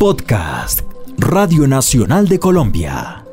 Podcast, 0.00 0.80
Radio 1.18 1.68
Nacional 1.68 2.26
de 2.26 2.38
Colombia. 2.38 3.26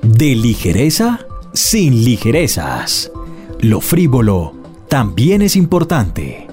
De 0.00 0.34
ligereza 0.34 1.26
sin 1.52 2.02
ligerezas. 2.02 3.12
Lo 3.60 3.82
frívolo 3.82 4.54
también 4.88 5.42
es 5.42 5.54
importante. 5.54 6.46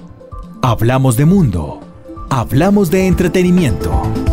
Hablamos 0.60 1.16
de 1.16 1.24
mundo. 1.24 1.80
Hablamos 2.28 2.90
de 2.90 3.06
entretenimiento. 3.06 4.25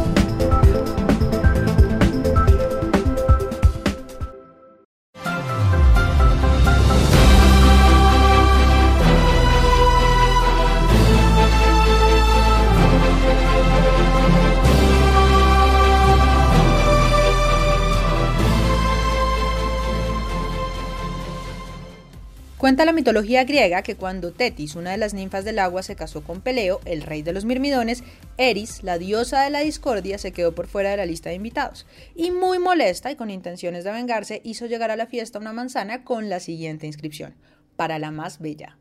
Cuenta 22.73 22.85
la 22.85 22.93
mitología 22.93 23.43
griega 23.43 23.83
que 23.83 23.95
cuando 23.95 24.31
Tetis, 24.31 24.75
una 24.75 24.89
de 24.89 24.97
las 24.97 25.13
ninfas 25.13 25.45
del 25.45 25.59
agua, 25.59 25.83
se 25.83 25.95
casó 25.95 26.23
con 26.23 26.41
Peleo, 26.41 26.79
el 26.85 27.03
rey 27.03 27.21
de 27.21 27.31
los 27.31 27.45
mirmidones, 27.45 28.03
Eris, 28.37 28.81
la 28.81 28.97
diosa 28.97 29.43
de 29.43 29.51
la 29.51 29.59
discordia, 29.59 30.17
se 30.17 30.31
quedó 30.31 30.55
por 30.55 30.65
fuera 30.65 30.89
de 30.89 30.97
la 30.97 31.05
lista 31.05 31.29
de 31.29 31.35
invitados. 31.35 31.85
Y 32.15 32.31
muy 32.31 32.57
molesta 32.57 33.11
y 33.11 33.15
con 33.15 33.29
intenciones 33.29 33.83
de 33.83 33.91
vengarse, 33.91 34.41
hizo 34.43 34.65
llegar 34.65 34.89
a 34.89 34.95
la 34.95 35.05
fiesta 35.05 35.37
una 35.37 35.53
manzana 35.53 36.03
con 36.03 36.29
la 36.29 36.39
siguiente 36.39 36.87
inscripción: 36.87 37.35
Para 37.75 37.99
la 37.99 38.09
más 38.09 38.39
bella. 38.39 38.79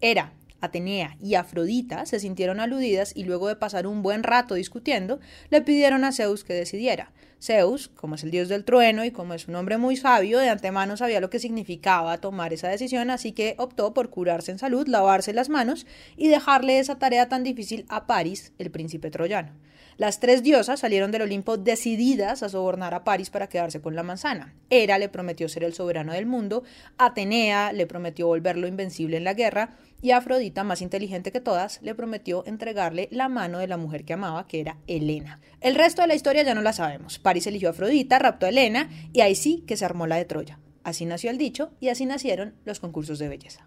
Era 0.00 0.32
Atenea 0.60 1.16
y 1.20 1.34
Afrodita 1.34 2.06
se 2.06 2.20
sintieron 2.20 2.60
aludidas 2.60 3.12
y 3.14 3.24
luego 3.24 3.48
de 3.48 3.56
pasar 3.56 3.86
un 3.86 4.02
buen 4.02 4.22
rato 4.22 4.54
discutiendo, 4.54 5.20
le 5.50 5.62
pidieron 5.62 6.04
a 6.04 6.12
Zeus 6.12 6.44
que 6.44 6.54
decidiera. 6.54 7.12
Zeus, 7.40 7.88
como 7.88 8.14
es 8.14 8.24
el 8.24 8.30
dios 8.30 8.48
del 8.48 8.64
trueno 8.64 9.04
y 9.04 9.10
como 9.10 9.34
es 9.34 9.46
un 9.46 9.56
hombre 9.56 9.76
muy 9.76 9.96
sabio, 9.96 10.38
de 10.38 10.48
antemano 10.48 10.96
sabía 10.96 11.20
lo 11.20 11.30
que 11.30 11.38
significaba 11.38 12.18
tomar 12.18 12.52
esa 12.52 12.68
decisión, 12.68 13.10
así 13.10 13.32
que 13.32 13.54
optó 13.58 13.92
por 13.92 14.10
curarse 14.10 14.52
en 14.52 14.58
salud, 14.58 14.88
lavarse 14.88 15.32
las 15.32 15.48
manos 15.48 15.86
y 16.16 16.28
dejarle 16.28 16.78
esa 16.78 16.98
tarea 16.98 17.28
tan 17.28 17.44
difícil 17.44 17.84
a 17.88 18.06
Paris, 18.06 18.52
el 18.58 18.70
príncipe 18.70 19.10
troyano. 19.10 19.52
Las 19.98 20.20
tres 20.20 20.42
diosas 20.42 20.80
salieron 20.80 21.10
del 21.10 21.22
Olimpo 21.22 21.56
decididas 21.56 22.42
a 22.42 22.50
sobornar 22.50 22.92
a 22.92 23.02
Paris 23.02 23.30
para 23.30 23.48
quedarse 23.48 23.80
con 23.80 23.96
la 23.96 24.02
manzana. 24.02 24.54
Hera 24.68 24.98
le 24.98 25.08
prometió 25.08 25.48
ser 25.48 25.64
el 25.64 25.72
soberano 25.72 26.12
del 26.12 26.26
mundo, 26.26 26.64
Atenea 26.98 27.72
le 27.72 27.86
prometió 27.86 28.26
volverlo 28.26 28.66
invencible 28.66 29.16
en 29.16 29.24
la 29.24 29.32
guerra, 29.32 29.76
y 30.02 30.10
Afrodita, 30.10 30.64
más 30.64 30.82
inteligente 30.82 31.32
que 31.32 31.40
todas, 31.40 31.80
le 31.80 31.94
prometió 31.94 32.44
entregarle 32.46 33.08
la 33.10 33.30
mano 33.30 33.58
de 33.58 33.68
la 33.68 33.78
mujer 33.78 34.04
que 34.04 34.12
amaba, 34.12 34.46
que 34.46 34.60
era 34.60 34.76
Helena. 34.86 35.40
El 35.62 35.74
resto 35.74 36.02
de 36.02 36.08
la 36.08 36.14
historia 36.14 36.42
ya 36.42 36.54
no 36.54 36.60
la 36.60 36.74
sabemos. 36.74 37.18
Paris 37.18 37.46
eligió 37.46 37.68
a 37.68 37.70
Afrodita, 37.70 38.18
raptó 38.18 38.44
a 38.44 38.50
Helena, 38.50 38.90
y 39.14 39.22
ahí 39.22 39.34
sí 39.34 39.64
que 39.66 39.78
se 39.78 39.86
armó 39.86 40.06
la 40.06 40.16
de 40.16 40.26
Troya. 40.26 40.58
Así 40.84 41.06
nació 41.06 41.30
el 41.30 41.38
dicho 41.38 41.72
y 41.80 41.88
así 41.88 42.06
nacieron 42.06 42.54
los 42.64 42.78
concursos 42.78 43.18
de 43.18 43.28
belleza. 43.28 43.66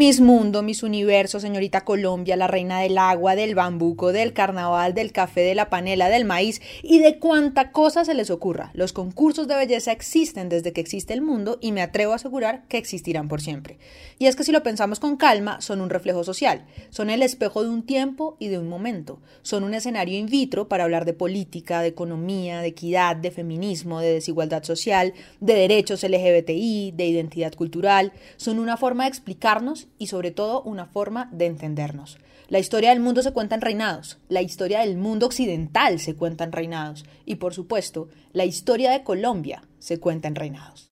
Mis 0.00 0.22
Mundo, 0.22 0.62
Mis 0.62 0.82
Universo, 0.82 1.40
Señorita 1.40 1.82
Colombia, 1.82 2.34
la 2.34 2.46
Reina 2.46 2.80
del 2.80 2.96
Agua, 2.96 3.36
del 3.36 3.54
Bambuco, 3.54 4.12
del 4.12 4.32
Carnaval, 4.32 4.94
del 4.94 5.12
Café, 5.12 5.42
de 5.42 5.54
la 5.54 5.68
Panela, 5.68 6.08
del 6.08 6.24
Maíz 6.24 6.62
y 6.82 7.00
de 7.00 7.18
cuánta 7.18 7.70
cosa 7.70 8.06
se 8.06 8.14
les 8.14 8.30
ocurra. 8.30 8.70
Los 8.72 8.94
concursos 8.94 9.46
de 9.46 9.56
belleza 9.56 9.92
existen 9.92 10.48
desde 10.48 10.72
que 10.72 10.80
existe 10.80 11.12
el 11.12 11.20
mundo 11.20 11.58
y 11.60 11.72
me 11.72 11.82
atrevo 11.82 12.12
a 12.12 12.16
asegurar 12.16 12.66
que 12.66 12.78
existirán 12.78 13.28
por 13.28 13.42
siempre. 13.42 13.76
Y 14.18 14.24
es 14.24 14.36
que 14.36 14.44
si 14.44 14.52
lo 14.52 14.62
pensamos 14.62 15.00
con 15.00 15.18
calma, 15.18 15.60
son 15.60 15.82
un 15.82 15.90
reflejo 15.90 16.24
social, 16.24 16.64
son 16.88 17.10
el 17.10 17.22
espejo 17.22 17.62
de 17.62 17.68
un 17.68 17.82
tiempo 17.82 18.38
y 18.38 18.48
de 18.48 18.58
un 18.58 18.70
momento, 18.70 19.20
son 19.42 19.64
un 19.64 19.74
escenario 19.74 20.18
in 20.18 20.28
vitro 20.28 20.66
para 20.66 20.84
hablar 20.84 21.04
de 21.04 21.12
política, 21.12 21.82
de 21.82 21.88
economía, 21.88 22.62
de 22.62 22.68
equidad, 22.68 23.16
de 23.16 23.32
feminismo, 23.32 24.00
de 24.00 24.14
desigualdad 24.14 24.62
social, 24.62 25.12
de 25.40 25.52
derechos 25.52 26.04
LGBTI, 26.04 26.94
de 26.96 27.04
identidad 27.04 27.52
cultural, 27.52 28.14
son 28.38 28.60
una 28.60 28.78
forma 28.78 29.04
de 29.04 29.10
explicarnos 29.10 29.89
y 30.00 30.08
sobre 30.08 30.32
todo 30.32 30.62
una 30.62 30.86
forma 30.86 31.28
de 31.30 31.46
entendernos. 31.46 32.18
La 32.48 32.58
historia 32.58 32.88
del 32.88 32.98
mundo 32.98 33.22
se 33.22 33.32
cuenta 33.32 33.54
en 33.54 33.60
reinados, 33.60 34.18
la 34.28 34.42
historia 34.42 34.80
del 34.80 34.96
mundo 34.96 35.26
occidental 35.26 36.00
se 36.00 36.16
cuenta 36.16 36.42
en 36.42 36.50
reinados 36.50 37.04
y 37.24 37.36
por 37.36 37.54
supuesto 37.54 38.08
la 38.32 38.44
historia 38.44 38.90
de 38.90 39.04
Colombia 39.04 39.62
se 39.78 40.00
cuenta 40.00 40.26
en 40.26 40.34
reinados. 40.34 40.89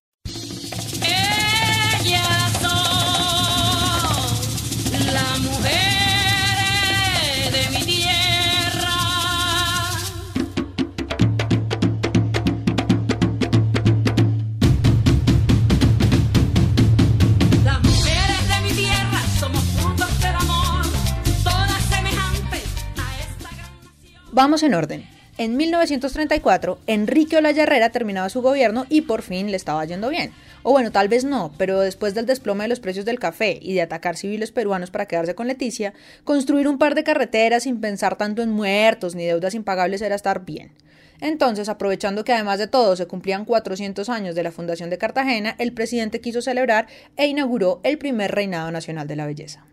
Vamos 24.41 24.63
en 24.63 24.73
orden. 24.73 25.05
En 25.37 25.57
1934, 25.57 26.79
Enrique 26.87 27.35
Olaya 27.35 27.89
terminaba 27.89 28.29
su 28.29 28.41
gobierno 28.41 28.85
y 28.87 29.01
por 29.01 29.21
fin 29.21 29.51
le 29.51 29.57
estaba 29.57 29.83
yendo 29.83 30.07
bien. 30.07 30.31
O 30.63 30.71
bueno, 30.71 30.93
tal 30.93 31.09
vez 31.09 31.25
no, 31.25 31.51
pero 31.57 31.81
después 31.81 32.13
del 32.13 32.25
desplome 32.25 32.63
de 32.63 32.69
los 32.69 32.79
precios 32.79 33.03
del 33.03 33.19
café 33.19 33.59
y 33.61 33.73
de 33.73 33.81
atacar 33.81 34.15
civiles 34.15 34.53
peruanos 34.53 34.91
para 34.91 35.07
quedarse 35.07 35.35
con 35.35 35.47
Leticia, 35.47 35.93
construir 36.23 36.69
un 36.69 36.77
par 36.77 36.95
de 36.95 37.03
carreteras 37.03 37.63
sin 37.63 37.81
pensar 37.81 38.15
tanto 38.15 38.41
en 38.41 38.51
muertos 38.51 39.13
ni 39.13 39.25
deudas 39.25 39.55
impagables 39.55 40.01
era 40.01 40.15
estar 40.15 40.45
bien. 40.45 40.71
Entonces, 41.19 41.67
aprovechando 41.67 42.23
que 42.23 42.31
además 42.31 42.59
de 42.59 42.67
todo 42.67 42.95
se 42.95 43.07
cumplían 43.07 43.43
400 43.43 44.07
años 44.07 44.35
de 44.35 44.43
la 44.43 44.53
fundación 44.53 44.89
de 44.89 44.97
Cartagena, 44.97 45.55
el 45.57 45.73
presidente 45.73 46.21
quiso 46.21 46.41
celebrar 46.41 46.87
e 47.17 47.27
inauguró 47.27 47.81
el 47.83 47.97
primer 47.97 48.31
reinado 48.31 48.71
nacional 48.71 49.05
de 49.05 49.17
la 49.17 49.25
belleza. 49.25 49.65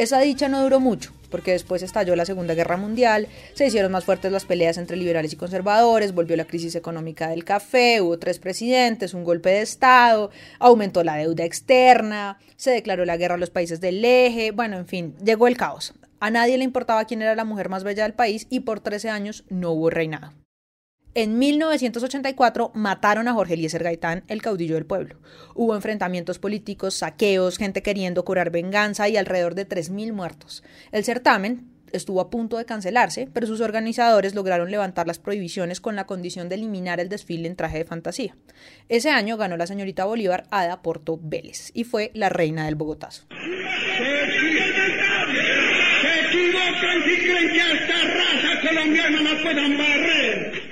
Esa 0.00 0.18
dicha 0.20 0.48
no 0.48 0.62
duró 0.62 0.80
mucho, 0.80 1.12
porque 1.30 1.52
después 1.52 1.82
estalló 1.82 2.16
la 2.16 2.24
Segunda 2.24 2.54
Guerra 2.54 2.78
Mundial, 2.78 3.28
se 3.52 3.66
hicieron 3.66 3.92
más 3.92 4.06
fuertes 4.06 4.32
las 4.32 4.46
peleas 4.46 4.78
entre 4.78 4.96
liberales 4.96 5.34
y 5.34 5.36
conservadores, 5.36 6.14
volvió 6.14 6.38
la 6.38 6.46
crisis 6.46 6.74
económica 6.74 7.28
del 7.28 7.44
café, 7.44 8.00
hubo 8.00 8.18
tres 8.18 8.38
presidentes, 8.38 9.12
un 9.12 9.24
golpe 9.24 9.50
de 9.50 9.60
Estado, 9.60 10.30
aumentó 10.58 11.04
la 11.04 11.16
deuda 11.16 11.44
externa, 11.44 12.38
se 12.56 12.70
declaró 12.70 13.04
la 13.04 13.18
guerra 13.18 13.34
a 13.34 13.36
los 13.36 13.50
países 13.50 13.82
del 13.82 14.02
eje, 14.02 14.52
bueno, 14.52 14.78
en 14.78 14.86
fin, 14.86 15.14
llegó 15.22 15.48
el 15.48 15.58
caos. 15.58 15.92
A 16.18 16.30
nadie 16.30 16.56
le 16.56 16.64
importaba 16.64 17.04
quién 17.04 17.20
era 17.20 17.34
la 17.34 17.44
mujer 17.44 17.68
más 17.68 17.84
bella 17.84 18.04
del 18.04 18.14
país 18.14 18.46
y 18.48 18.60
por 18.60 18.80
13 18.80 19.10
años 19.10 19.44
no 19.50 19.72
hubo 19.72 19.90
reinado. 19.90 20.32
En 21.12 21.40
1984 21.40 22.70
mataron 22.72 23.26
a 23.26 23.32
Jorge 23.32 23.54
Eliezer 23.54 23.82
Gaitán, 23.82 24.22
el 24.28 24.42
caudillo 24.42 24.76
del 24.76 24.86
pueblo. 24.86 25.16
Hubo 25.56 25.74
enfrentamientos 25.74 26.38
políticos, 26.38 26.94
saqueos, 26.94 27.58
gente 27.58 27.82
queriendo 27.82 28.24
cobrar 28.24 28.50
venganza 28.50 29.08
y 29.08 29.16
alrededor 29.16 29.56
de 29.56 29.68
3.000 29.68 30.12
muertos. 30.12 30.62
El 30.92 31.02
certamen 31.02 31.68
estuvo 31.90 32.20
a 32.20 32.30
punto 32.30 32.58
de 32.58 32.64
cancelarse, 32.64 33.28
pero 33.32 33.48
sus 33.48 33.60
organizadores 33.60 34.36
lograron 34.36 34.70
levantar 34.70 35.08
las 35.08 35.18
prohibiciones 35.18 35.80
con 35.80 35.96
la 35.96 36.06
condición 36.06 36.48
de 36.48 36.54
eliminar 36.54 37.00
el 37.00 37.08
desfile 37.08 37.48
en 37.48 37.56
traje 37.56 37.78
de 37.78 37.84
fantasía. 37.84 38.36
Ese 38.88 39.10
año 39.10 39.36
ganó 39.36 39.56
la 39.56 39.66
señorita 39.66 40.04
Bolívar 40.04 40.46
Ada 40.52 40.80
Porto 40.80 41.18
Vélez 41.20 41.72
y 41.74 41.82
fue 41.82 42.12
la 42.14 42.28
reina 42.28 42.66
del 42.66 42.76
Bogotazo. 42.76 43.24
Se 43.30 44.20
esta 47.72 47.98
raza 48.06 48.68
colombiana 48.68 49.22
la 49.22 49.42
puedan 49.42 49.76
barrer 49.76 50.69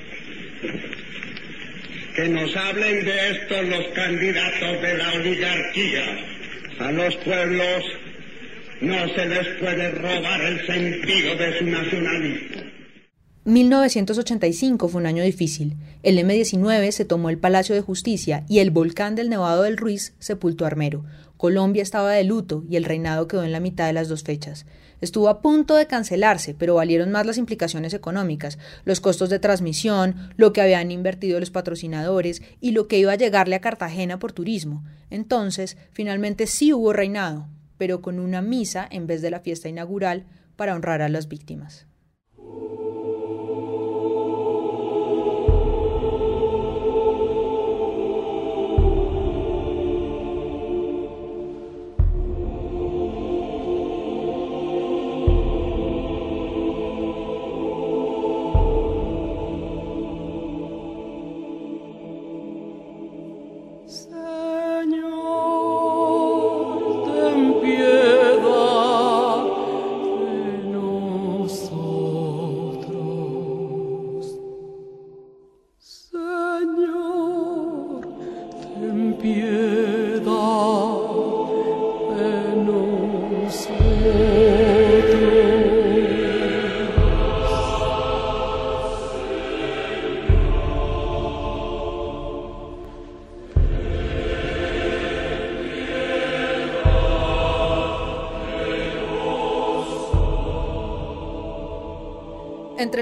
que 2.16 2.28
nos 2.28 2.54
hablen 2.56 3.04
de 3.04 3.30
esto 3.30 3.62
los 3.62 3.86
candidatos 3.94 4.82
de 4.82 4.98
la 4.98 5.12
oligarquía. 5.14 6.04
A 6.80 6.92
los 6.92 7.14
pueblos 7.16 7.84
no 8.80 9.08
se 9.14 9.26
les 9.26 9.46
puede 9.60 9.90
robar 9.90 10.40
el 10.40 10.66
sentido 10.66 11.36
de 11.36 11.58
su 11.58 11.64
nacionalismo. 11.64 12.62
1985 13.44 14.88
fue 14.88 15.00
un 15.00 15.06
año 15.06 15.22
difícil. 15.22 15.74
El 16.04 16.16
M-19 16.16 16.92
se 16.92 17.04
tomó 17.04 17.28
el 17.28 17.38
Palacio 17.38 17.74
de 17.74 17.80
Justicia 17.80 18.44
y 18.48 18.60
el 18.60 18.70
volcán 18.70 19.16
del 19.16 19.28
Nevado 19.28 19.64
del 19.64 19.76
Ruiz 19.76 20.14
sepultó 20.20 20.64
a 20.64 20.68
Armero. 20.68 21.04
Colombia 21.36 21.82
estaba 21.82 22.12
de 22.12 22.22
luto 22.22 22.64
y 22.70 22.76
el 22.76 22.84
reinado 22.84 23.26
quedó 23.26 23.42
en 23.42 23.50
la 23.50 23.58
mitad 23.58 23.86
de 23.88 23.92
las 23.92 24.08
dos 24.08 24.22
fechas. 24.22 24.64
Estuvo 25.00 25.28
a 25.28 25.42
punto 25.42 25.74
de 25.74 25.88
cancelarse, 25.88 26.54
pero 26.54 26.76
valieron 26.76 27.10
más 27.10 27.26
las 27.26 27.36
implicaciones 27.36 27.94
económicas, 27.94 28.58
los 28.84 29.00
costos 29.00 29.28
de 29.28 29.40
transmisión, 29.40 30.14
lo 30.36 30.52
que 30.52 30.60
habían 30.60 30.92
invertido 30.92 31.40
los 31.40 31.50
patrocinadores 31.50 32.42
y 32.60 32.70
lo 32.70 32.86
que 32.86 32.98
iba 32.98 33.12
a 33.12 33.16
llegarle 33.16 33.56
a 33.56 33.60
Cartagena 33.60 34.20
por 34.20 34.32
turismo. 34.32 34.84
Entonces, 35.10 35.76
finalmente 35.90 36.46
sí 36.46 36.72
hubo 36.72 36.92
reinado, 36.92 37.48
pero 37.76 38.02
con 38.02 38.20
una 38.20 38.40
misa 38.40 38.86
en 38.88 39.08
vez 39.08 39.20
de 39.20 39.30
la 39.30 39.40
fiesta 39.40 39.68
inaugural 39.68 40.26
para 40.54 40.74
honrar 40.74 41.02
a 41.02 41.08
las 41.08 41.26
víctimas. 41.26 41.86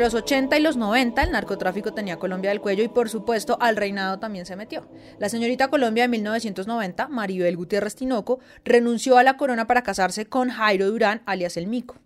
Los 0.07 0.15
80 0.15 0.57
y 0.57 0.63
los 0.63 0.77
90 0.77 1.21
el 1.21 1.33
narcotráfico 1.33 1.93
tenía 1.93 2.15
a 2.15 2.19
Colombia 2.21 2.51
del 2.51 2.61
cuello 2.61 2.85
y 2.85 2.89
por 2.89 3.09
supuesto 3.09 3.59
al 3.61 3.75
reinado 3.75 4.21
también 4.21 4.47
se 4.47 4.55
metió. 4.55 4.89
La 5.19 5.29
señorita 5.29 5.67
Colombia 5.67 6.05
de 6.05 6.09
1990, 6.11 7.09
Maribel 7.09 7.57
Gutiérrez 7.57 7.97
Tinoco, 7.97 8.39
renunció 8.65 9.19
a 9.19 9.25
la 9.25 9.37
corona 9.37 9.67
para 9.67 9.83
casarse 9.83 10.27
con 10.27 10.51
Jairo 10.51 10.87
Durán, 10.87 11.23
alias 11.27 11.57
El 11.57 11.67
Mico. 11.67 11.97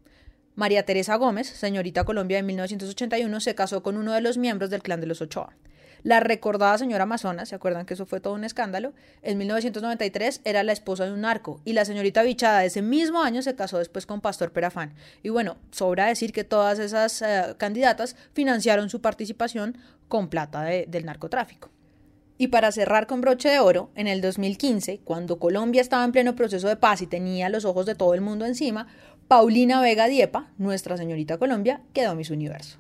María 0.55 0.87
Teresa 0.87 1.17
Gómez, 1.17 1.49
señorita 1.49 2.05
Colombia 2.05 2.39
de 2.39 2.43
1981, 2.45 3.39
se 3.41 3.55
casó 3.55 3.83
con 3.83 3.99
uno 3.99 4.13
de 4.13 4.23
los 4.23 4.39
miembros 4.39 4.71
del 4.71 4.83
clan 4.83 5.03
de 5.03 5.07
los 5.07 5.21
Ochoa. 5.21 5.55
La 6.03 6.21
recordada 6.21 6.79
señora 6.79 7.03
Amazonas, 7.05 7.49
¿se 7.51 7.55
acuerdan 7.55 7.85
que 7.87 7.95
eso 7.95 8.07
fue 8.07 8.21
todo 8.21 8.35
un 8.35 8.45
escándalo? 8.45 8.93
En 9.23 9.37
1993 9.39 10.41
era 10.45 10.63
la 10.63 10.73
esposa 10.73 11.05
de 11.05 11.13
un 11.13 11.21
narco 11.23 11.61
y 11.65 11.75
la 11.75 11.85
señorita 11.85 12.23
Bichada 12.23 12.65
ese 12.65 12.81
mismo 12.83 13.23
año 13.23 13.43
se 13.43 13.55
casó 13.55 13.79
después 13.79 14.07
con 14.07 14.21
Pastor 14.21 14.53
Perafán. 14.53 14.95
Y 15.23 15.29
bueno, 15.29 15.57
sobra 15.71 16.07
decir 16.07 16.33
que 16.33 16.45
todas 16.45 16.79
esas 16.79 17.21
eh, 17.23 17.55
candidatas 17.59 18.17
financiaron 18.33 18.89
su 18.89 19.01
participación 19.01 19.77
con 20.09 20.29
plata 20.29 20.63
de- 20.63 20.87
del 20.89 21.05
narcotráfico. 21.05 21.71
Y 22.39 22.49
para 22.49 22.73
cerrar 22.73 23.07
con 23.07 23.21
broche 23.21 23.51
de 23.51 23.59
oro, 23.59 23.91
en 23.95 24.07
el 24.07 24.23
2015, 24.23 25.01
cuando 25.05 25.39
Colombia 25.39 25.83
estaba 25.83 26.05
en 26.05 26.13
pleno 26.13 26.35
proceso 26.35 26.69
de 26.69 26.77
paz 26.77 27.03
y 27.03 27.07
tenía 27.07 27.51
los 27.51 27.67
ojos 27.67 27.85
de 27.85 27.95
todo 27.95 28.15
el 28.15 28.23
mundo 28.23 28.47
encima, 28.47 28.87
Paulina 29.29 29.83
Vega 29.83 30.07
Diepa, 30.07 30.51
nuestra 30.57 30.97
señorita 30.97 31.37
Colombia, 31.37 31.83
quedó 31.93 32.15
Miss 32.15 32.31
Universo. 32.31 32.79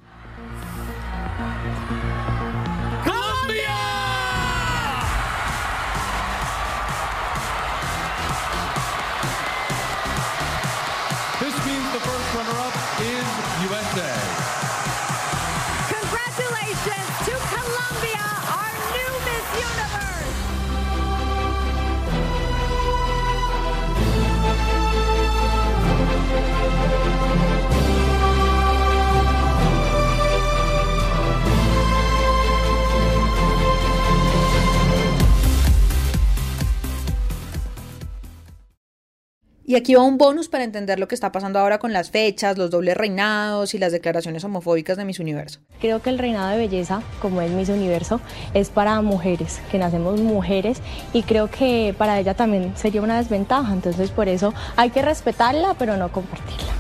Y 39.70 39.76
aquí 39.76 39.94
va 39.94 40.02
un 40.02 40.19
bonus 40.19 40.49
para 40.49 40.64
entender 40.64 40.99
lo 40.99 41.06
que 41.06 41.14
está 41.14 41.31
pasando 41.31 41.61
ahora 41.61 41.78
con 41.78 41.93
las 41.93 42.11
fechas, 42.11 42.58
los 42.58 42.72
dobles 42.72 42.96
reinados 42.96 43.72
y 43.72 43.78
las 43.78 43.93
declaraciones 43.93 44.43
homofóbicas 44.43 44.96
de 44.96 45.05
Miss 45.05 45.20
Universo. 45.20 45.61
Creo 45.81 46.02
que 46.02 46.11
el 46.11 46.19
reinado 46.19 46.50
de 46.50 46.58
belleza, 46.58 47.05
como 47.22 47.40
es 47.40 47.52
Miss 47.52 47.69
Universo, 47.69 48.20
es 48.52 48.69
para 48.69 49.00
mujeres, 49.00 49.61
que 49.70 49.78
nacemos 49.78 50.20
mujeres 50.20 50.78
y 51.12 51.22
creo 51.22 51.49
que 51.49 51.94
para 51.96 52.19
ella 52.19 52.34
también 52.34 52.72
sería 52.76 53.00
una 53.00 53.19
desventaja, 53.19 53.72
entonces 53.72 54.11
por 54.11 54.28
eso 54.28 54.52
hay 54.75 54.90
que 54.90 55.02
respetarla 55.02 55.76
pero 55.78 55.96
no 55.96 56.11
compartirla. 56.11 56.73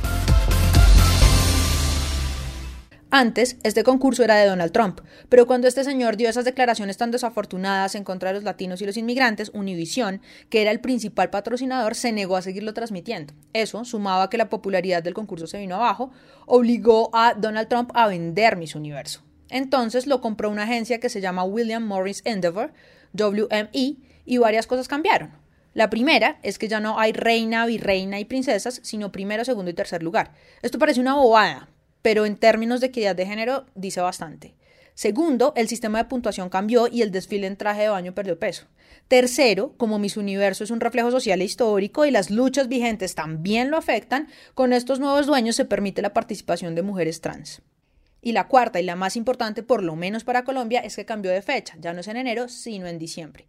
Antes, 3.12 3.56
este 3.64 3.82
concurso 3.82 4.22
era 4.22 4.36
de 4.36 4.46
Donald 4.46 4.70
Trump, 4.70 5.00
pero 5.28 5.44
cuando 5.44 5.66
este 5.66 5.82
señor 5.82 6.16
dio 6.16 6.28
esas 6.28 6.44
declaraciones 6.44 6.96
tan 6.96 7.10
desafortunadas 7.10 7.96
en 7.96 8.04
contra 8.04 8.28
de 8.28 8.36
los 8.36 8.44
latinos 8.44 8.80
y 8.80 8.86
los 8.86 8.96
inmigrantes, 8.96 9.50
Univision, 9.52 10.20
que 10.48 10.62
era 10.62 10.70
el 10.70 10.78
principal 10.78 11.28
patrocinador, 11.28 11.96
se 11.96 12.12
negó 12.12 12.36
a 12.36 12.42
seguirlo 12.42 12.72
transmitiendo. 12.72 13.34
Eso, 13.52 13.84
sumado 13.84 14.22
a 14.22 14.30
que 14.30 14.38
la 14.38 14.48
popularidad 14.48 15.02
del 15.02 15.14
concurso 15.14 15.48
se 15.48 15.58
vino 15.58 15.74
abajo, 15.74 16.12
obligó 16.46 17.10
a 17.12 17.34
Donald 17.34 17.66
Trump 17.66 17.90
a 17.94 18.06
vender 18.06 18.56
Miss 18.56 18.76
Universo. 18.76 19.22
Entonces 19.48 20.06
lo 20.06 20.20
compró 20.20 20.48
una 20.48 20.62
agencia 20.62 21.00
que 21.00 21.08
se 21.08 21.20
llama 21.20 21.42
William 21.42 21.84
Morris 21.84 22.22
Endeavor, 22.24 22.72
WME, 23.12 23.96
y 24.24 24.38
varias 24.38 24.68
cosas 24.68 24.86
cambiaron. 24.86 25.32
La 25.74 25.90
primera 25.90 26.38
es 26.44 26.58
que 26.58 26.68
ya 26.68 26.78
no 26.78 27.00
hay 27.00 27.12
reina, 27.12 27.66
virreina 27.66 28.20
y 28.20 28.24
princesas, 28.24 28.80
sino 28.84 29.10
primero, 29.10 29.44
segundo 29.44 29.72
y 29.72 29.74
tercer 29.74 30.04
lugar. 30.04 30.32
Esto 30.62 30.78
parece 30.78 31.00
una 31.00 31.14
bobada, 31.14 31.68
pero 32.02 32.26
en 32.26 32.36
términos 32.36 32.80
de 32.80 32.88
equidad 32.88 33.16
de 33.16 33.26
género 33.26 33.66
dice 33.74 34.00
bastante. 34.00 34.54
Segundo, 34.94 35.54
el 35.56 35.68
sistema 35.68 35.98
de 35.98 36.08
puntuación 36.08 36.50
cambió 36.50 36.86
y 36.86 37.02
el 37.02 37.10
desfile 37.10 37.46
en 37.46 37.56
traje 37.56 37.82
de 37.82 37.88
baño 37.88 38.14
perdió 38.14 38.38
peso. 38.38 38.66
Tercero, 39.08 39.74
como 39.76 39.98
Miss 39.98 40.16
Universo 40.16 40.62
es 40.62 40.70
un 40.70 40.80
reflejo 40.80 41.10
social 41.10 41.40
e 41.40 41.44
histórico 41.44 42.04
y 42.04 42.10
las 42.10 42.30
luchas 42.30 42.68
vigentes 42.68 43.14
también 43.14 43.70
lo 43.70 43.76
afectan, 43.76 44.28
con 44.54 44.72
estos 44.72 45.00
nuevos 45.00 45.26
dueños 45.26 45.56
se 45.56 45.64
permite 45.64 46.02
la 46.02 46.12
participación 46.12 46.74
de 46.74 46.82
mujeres 46.82 47.20
trans. 47.20 47.62
Y 48.22 48.32
la 48.32 48.46
cuarta 48.48 48.78
y 48.80 48.84
la 48.84 48.96
más 48.96 49.16
importante, 49.16 49.62
por 49.62 49.82
lo 49.82 49.96
menos 49.96 50.24
para 50.24 50.44
Colombia, 50.44 50.80
es 50.80 50.96
que 50.96 51.06
cambió 51.06 51.30
de 51.30 51.40
fecha, 51.40 51.76
ya 51.80 51.92
no 51.92 52.00
es 52.00 52.08
en 52.08 52.18
enero, 52.18 52.48
sino 52.48 52.86
en 52.86 52.98
diciembre. 52.98 53.46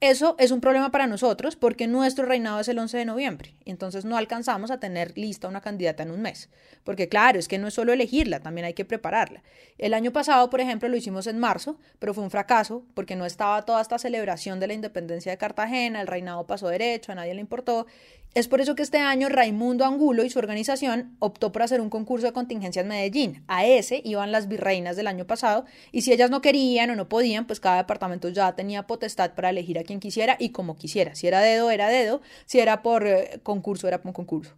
Eso 0.00 0.36
es 0.38 0.50
un 0.50 0.60
problema 0.60 0.90
para 0.90 1.06
nosotros 1.06 1.56
porque 1.56 1.86
nuestro 1.86 2.26
reinado 2.26 2.60
es 2.60 2.68
el 2.68 2.78
11 2.78 2.98
de 2.98 3.04
noviembre 3.04 3.54
entonces 3.64 4.04
no 4.04 4.16
alcanzamos 4.16 4.70
a 4.70 4.78
tener 4.78 5.16
lista 5.16 5.48
una 5.48 5.60
candidata 5.60 6.02
en 6.02 6.10
un 6.10 6.22
mes. 6.22 6.48
Porque 6.84 7.08
claro, 7.08 7.38
es 7.38 7.48
que 7.48 7.58
no 7.58 7.68
es 7.68 7.74
solo 7.74 7.92
elegirla, 7.92 8.40
también 8.40 8.66
hay 8.66 8.74
que 8.74 8.84
prepararla. 8.84 9.42
El 9.78 9.94
año 9.94 10.12
pasado, 10.12 10.50
por 10.50 10.60
ejemplo, 10.60 10.88
lo 10.88 10.96
hicimos 10.96 11.26
en 11.26 11.38
marzo, 11.38 11.78
pero 11.98 12.14
fue 12.14 12.24
un 12.24 12.30
fracaso 12.30 12.84
porque 12.94 13.16
no 13.16 13.26
estaba 13.26 13.62
toda 13.62 13.80
esta 13.80 13.98
celebración 13.98 14.60
de 14.60 14.66
la 14.66 14.74
independencia 14.74 15.32
de 15.32 15.38
Cartagena, 15.38 16.00
el 16.00 16.06
reinado 16.06 16.46
pasó 16.46 16.68
derecho, 16.68 17.12
a 17.12 17.14
nadie 17.14 17.34
le 17.34 17.40
importó. 17.40 17.86
Es 18.34 18.48
por 18.48 18.60
eso 18.60 18.74
que 18.74 18.82
este 18.82 18.98
año 18.98 19.28
Raimundo 19.28 19.84
Angulo 19.84 20.24
y 20.24 20.30
su 20.30 20.40
organización 20.40 21.14
optó 21.20 21.52
por 21.52 21.62
hacer 21.62 21.80
un 21.80 21.88
concurso 21.88 22.26
de 22.26 22.32
contingencia 22.32 22.82
en 22.82 22.88
Medellín. 22.88 23.44
A 23.46 23.64
ese 23.64 24.00
iban 24.04 24.32
las 24.32 24.48
virreinas 24.48 24.96
del 24.96 25.06
año 25.06 25.24
pasado 25.24 25.66
y 25.92 26.02
si 26.02 26.12
ellas 26.12 26.30
no 26.30 26.40
querían 26.40 26.90
o 26.90 26.96
no 26.96 27.08
podían, 27.08 27.46
pues 27.46 27.60
cada 27.60 27.76
departamento 27.76 28.28
ya 28.30 28.52
tenía 28.56 28.88
potestad 28.88 29.34
para 29.34 29.50
elegir 29.50 29.78
a 29.78 29.83
quien 29.84 30.00
quisiera 30.00 30.36
y 30.38 30.50
como 30.50 30.76
quisiera. 30.76 31.14
Si 31.14 31.26
era 31.26 31.40
dedo, 31.40 31.70
era 31.70 31.88
dedo. 31.88 32.20
Si 32.46 32.60
era 32.60 32.82
por 32.82 33.06
eh, 33.06 33.40
concurso, 33.42 33.86
era 33.88 34.02
por 34.02 34.12
concurso. 34.12 34.52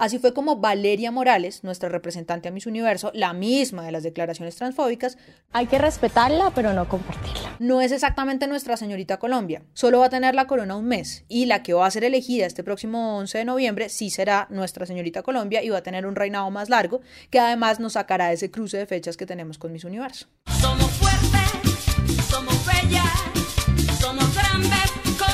Así 0.00 0.20
fue 0.20 0.32
como 0.32 0.54
Valeria 0.58 1.10
Morales, 1.10 1.64
nuestra 1.64 1.88
representante 1.88 2.46
a 2.46 2.52
Miss 2.52 2.66
Universo, 2.66 3.10
la 3.14 3.32
misma 3.32 3.84
de 3.84 3.90
las 3.90 4.04
declaraciones 4.04 4.54
transfóbicas, 4.54 5.18
Hay 5.50 5.66
que 5.66 5.76
respetarla 5.76 6.52
pero 6.54 6.72
no 6.72 6.88
compartirla. 6.88 7.56
no 7.58 7.80
es 7.80 7.90
exactamente 7.90 8.46
nuestra 8.46 8.76
señorita 8.76 9.16
Colombia. 9.18 9.64
Solo 9.74 9.98
va 9.98 10.06
a 10.06 10.08
tener 10.08 10.36
la 10.36 10.46
corona 10.46 10.76
un 10.76 10.84
mes 10.84 11.24
y 11.26 11.46
la 11.46 11.64
que 11.64 11.72
va 11.72 11.84
a 11.84 11.90
ser 11.90 12.04
elegida 12.04 12.46
este 12.46 12.62
próximo 12.62 13.16
11 13.18 13.38
de 13.38 13.44
noviembre 13.44 13.88
sí 13.88 14.08
será 14.10 14.46
nuestra 14.50 14.86
señorita 14.86 15.24
Colombia 15.24 15.64
y 15.64 15.70
va 15.70 15.78
a 15.78 15.82
tener 15.82 16.06
un 16.06 16.14
reinado 16.14 16.48
más 16.52 16.68
largo 16.68 17.00
que 17.30 17.40
además 17.40 17.80
nos 17.80 17.94
sacará 17.94 18.28
de 18.28 18.34
ese 18.34 18.52
cruce 18.52 18.76
de 18.76 18.86
fechas 18.86 19.16
que 19.16 19.26
tenemos 19.26 19.58
con 19.58 19.72
Miss 19.72 19.82
Universo. 19.82 20.28
Somos 20.60 20.92
fuertes, 20.92 22.22
somos 22.30 22.54
bellas, 22.64 23.10
somos 24.00 24.34
grandes 24.34 24.90
como 25.18 25.27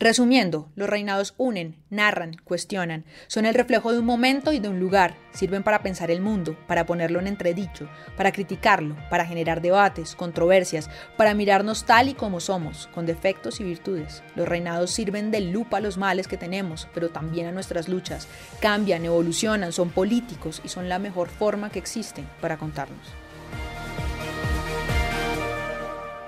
Resumiendo, 0.00 0.70
los 0.76 0.88
reinados 0.88 1.34
unen, 1.36 1.76
narran, 1.90 2.34
cuestionan, 2.44 3.04
son 3.26 3.44
el 3.44 3.52
reflejo 3.52 3.92
de 3.92 3.98
un 3.98 4.06
momento 4.06 4.50
y 4.54 4.58
de 4.58 4.70
un 4.70 4.80
lugar, 4.80 5.14
sirven 5.30 5.62
para 5.62 5.82
pensar 5.82 6.10
el 6.10 6.22
mundo, 6.22 6.56
para 6.66 6.86
ponerlo 6.86 7.20
en 7.20 7.26
entredicho, 7.26 7.86
para 8.16 8.32
criticarlo, 8.32 8.96
para 9.10 9.26
generar 9.26 9.60
debates, 9.60 10.16
controversias, 10.16 10.88
para 11.18 11.34
mirarnos 11.34 11.84
tal 11.84 12.08
y 12.08 12.14
como 12.14 12.40
somos, 12.40 12.86
con 12.94 13.04
defectos 13.04 13.60
y 13.60 13.64
virtudes. 13.64 14.22
Los 14.36 14.48
reinados 14.48 14.90
sirven 14.90 15.30
de 15.30 15.42
lupa 15.42 15.76
a 15.76 15.80
los 15.80 15.98
males 15.98 16.28
que 16.28 16.38
tenemos, 16.38 16.88
pero 16.94 17.10
también 17.10 17.48
a 17.48 17.52
nuestras 17.52 17.86
luchas, 17.86 18.26
cambian, 18.58 19.04
evolucionan, 19.04 19.70
son 19.70 19.90
políticos 19.90 20.62
y 20.64 20.68
son 20.68 20.88
la 20.88 20.98
mejor 20.98 21.28
forma 21.28 21.68
que 21.68 21.78
existe 21.78 22.24
para 22.40 22.56
contarnos. 22.56 23.06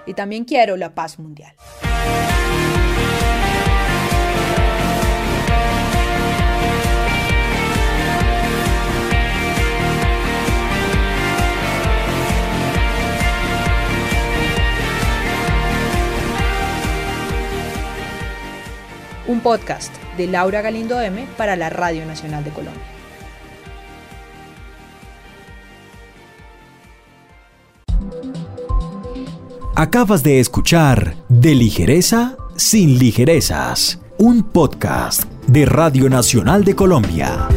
Y 0.05 0.13
también 0.13 0.45
quiero 0.45 0.77
la 0.77 0.95
paz 0.95 1.19
mundial. 1.19 1.55
Un 19.33 19.41
podcast 19.41 19.93
de 20.19 20.27
Laura 20.27 20.61
Galindo 20.61 21.01
M 21.01 21.27
para 21.39 21.57
la 21.57 21.71
Radio 21.71 22.05
Nacional 22.05 22.45
de 22.45 22.51
Colombia. 22.51 22.83
Acabas 29.75 30.23
de 30.23 30.39
escuchar 30.39 31.17
De 31.31 31.55
ligereza 31.55 32.37
sin 32.57 32.99
ligerezas, 32.99 34.01
un 34.19 34.43
podcast 34.43 35.25
de 35.47 35.65
Radio 35.65 36.11
Nacional 36.11 36.63
de 36.63 36.77
Colombia. 36.77 37.49